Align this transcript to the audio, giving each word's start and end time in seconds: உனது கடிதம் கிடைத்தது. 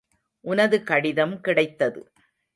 உனது 0.45 0.83
கடிதம் 0.83 1.35
கிடைத்தது. 1.41 2.01